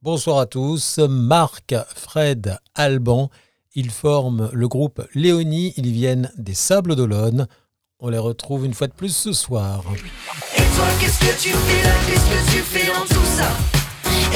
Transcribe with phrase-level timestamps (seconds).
[0.00, 1.00] Bonsoir à tous.
[1.00, 3.30] Marc, Fred, Alban,
[3.74, 5.74] ils forment le groupe Léonie.
[5.76, 7.48] Ils viennent des Sables d'Olonne.
[7.98, 9.82] On les retrouve une fois de plus ce soir.
[9.88, 11.94] Et toi, qu'est-ce que tu fais là?
[12.06, 13.50] Qu'est-ce que tu fais dans tout ça?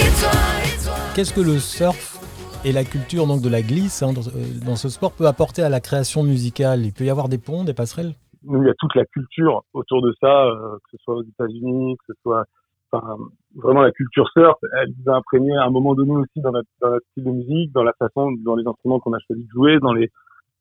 [0.00, 0.32] Et toi,
[0.64, 0.94] et toi?
[1.14, 2.18] Qu'est-ce que le surf
[2.64, 5.62] et la culture donc de la glisse hein, dans, euh, dans ce sport peut apporter
[5.62, 6.84] à la création musicale?
[6.84, 8.16] Il peut y avoir des ponts, des passerelles?
[8.42, 11.22] Nous, il y a toute la culture autour de ça, euh, que ce soit aux
[11.22, 12.46] États-Unis, que ce soit
[12.92, 13.16] enfin,
[13.56, 17.00] vraiment la culture surf, elle nous a imprégné à un moment donné aussi dans notre,
[17.10, 19.92] style de musique, dans la façon, dans les instruments qu'on a choisi de jouer, dans
[19.92, 20.10] les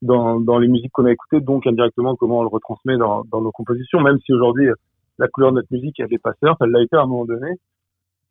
[0.01, 4.01] dans, les musiques qu'on a écoutées, donc indirectement comment on le retransmet dans, nos compositions,
[4.01, 4.67] même si aujourd'hui
[5.19, 7.25] la couleur de notre musique elle est pas surf, elle l'a été à un moment
[7.25, 7.51] donné,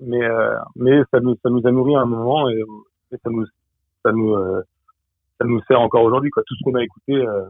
[0.00, 2.60] mais euh, mais ça nous ça nous a nourri à un moment et,
[3.12, 3.46] et ça nous
[4.02, 4.62] ça nous euh,
[5.38, 6.42] ça nous sert encore aujourd'hui quoi.
[6.44, 7.48] Tout ce qu'on a écouté euh,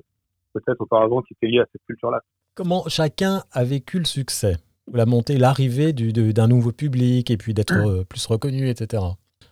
[0.52, 2.20] peut-être auparavant qui était lié à cette culture-là.
[2.54, 4.56] Comment chacun a vécu le succès?
[4.92, 9.02] La montée, l'arrivée d'un nouveau public et puis d'être euh, plus reconnu, etc.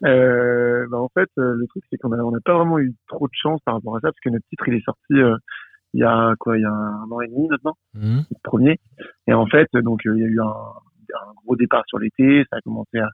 [0.04, 3.26] Euh, bah, en fait, euh, le truc, c'est qu'on on n'a pas vraiment eu trop
[3.26, 5.36] de chance par rapport à ça, parce que notre titre, il est sorti euh,
[5.94, 8.24] il y a quoi, il y a un an et demi maintenant, Mhm.
[8.30, 8.78] le premier.
[9.26, 12.58] Et en fait, donc, il y a eu un, un gros départ sur l'été, ça
[12.58, 13.08] a commencé à,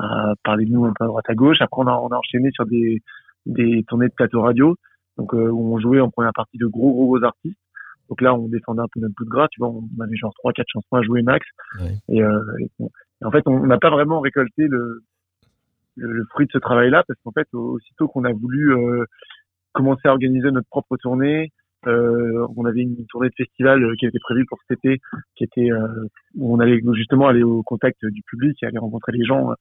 [0.00, 1.58] à parler de nous un peu à droite à gauche.
[1.60, 3.00] Après, on a, on a enchaîné sur des,
[3.46, 4.76] des tournées de plateau radio,
[5.16, 7.58] donc euh, où on jouait en première partie de gros, gros, gros artistes.
[8.08, 10.32] Donc là, on défendait un peu notre bout de gras, tu vois, on avait genre
[10.34, 11.46] trois, quatre chansons à jouer max.
[12.08, 15.02] Et, euh, et en fait, on n'a pas vraiment récolté le,
[15.96, 19.04] le, le fruit de ce travail-là parce qu'en fait, aussitôt qu'on a voulu euh,
[19.72, 21.52] commencer à organiser notre propre tournée,
[21.86, 25.00] euh, on avait une tournée de festival qui était prévue pour cet été,
[25.36, 25.70] qui était
[26.34, 29.52] où on allait justement aller au contact du public et aller rencontrer les gens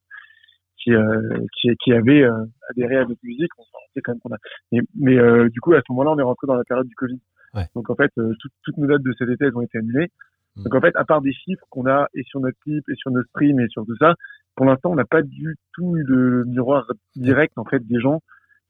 [0.86, 3.50] qui, euh, qui qui avaient euh, adhéré à notre musique.
[3.58, 3.64] On
[4.04, 4.38] quand même qu'on a.
[4.72, 6.96] Mais, mais, euh, du coup, à ce moment-là, on est rentré dans la période du
[6.96, 7.20] Covid.
[7.54, 7.66] Ouais.
[7.76, 10.10] Donc en fait, euh, tout- toutes nos dates de cet été elles ont été annulées.
[10.56, 10.64] Mm.
[10.64, 13.12] Donc en fait, à part des chiffres qu'on a et sur notre clip et sur
[13.12, 14.16] nos streams et sur tout ça,
[14.56, 18.22] pour l'instant, on n'a pas du tout eu de miroir direct en fait des gens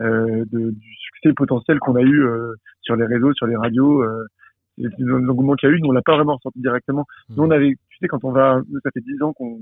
[0.02, 4.04] euh, de, du succès potentiel qu'on a eu euh, sur les réseaux, sur les radios.
[4.04, 4.26] Euh,
[5.00, 7.06] l'engouement qu'il y a eu, nous, on l'a pas vraiment ressenti directement.
[7.30, 9.60] Nous, on avait, tu sais, quand on va, nous, ça fait dix ans qu'on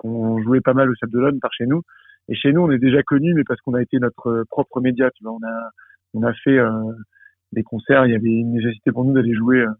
[0.00, 1.82] qu'on jouait pas mal au Sable d'Olonne par chez nous.
[2.28, 5.10] Et chez nous, on est déjà connus, mais parce qu'on a été notre propre média,
[5.10, 5.32] tu vois.
[5.32, 5.70] On a,
[6.14, 6.70] on a fait euh,
[7.52, 8.06] des concerts.
[8.06, 9.70] Il y avait une nécessité pour nous d'aller jouer euh,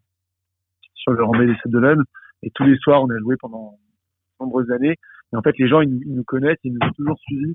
[0.94, 2.04] sur le rambé des Sables d'Olonne.
[2.42, 3.72] Et tous les soirs, on a joué pendant
[4.40, 4.96] de nombreuses années.
[5.32, 7.54] Et en fait, les gens, ils, nous- ils nous connaissent, ils nous ont toujours suivis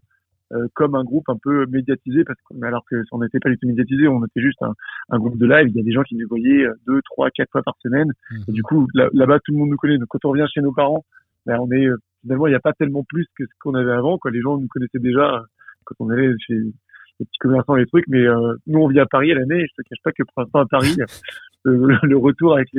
[0.54, 3.50] euh, comme un groupe un peu médiatisé, parce que, mais alors que on n'était pas
[3.50, 4.74] du tout médiatisé, on était juste un,
[5.10, 5.68] un groupe de live.
[5.70, 8.12] Il y a des gens qui nous voyaient euh, deux, trois, quatre fois par semaine.
[8.48, 9.98] Et du coup, là- là-bas, tout le monde nous connaît.
[9.98, 11.04] Donc, quand on revient chez nos parents,
[11.48, 13.92] ben, on est euh, finalement, il n'y a pas tellement plus que ce qu'on avait
[13.92, 14.18] avant.
[14.18, 14.32] Quoi.
[14.32, 15.40] Les gens nous connaissaient déjà euh,
[15.86, 18.06] quand on allait chez les petits commerçants, les trucs.
[18.08, 19.62] Mais euh, nous, on vit à Paris à l'année.
[19.62, 20.96] Et je te cache pas que l'instant, à Paris,
[21.68, 22.70] euh, le retour avec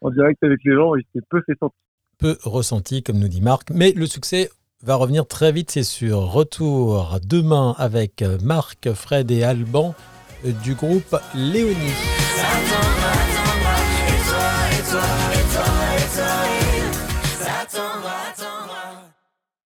[0.00, 1.78] en direct avec les gens, il s'est peu fait sentir.
[2.18, 4.50] Peu ressenti, comme nous dit Marc, mais le succès
[4.82, 6.18] va revenir très vite, c'est sûr.
[6.18, 9.94] Retour demain avec Marc, Fred et Alban
[10.44, 11.94] euh, du groupe Léonie.